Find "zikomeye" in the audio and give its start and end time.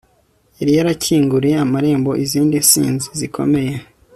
3.19-3.73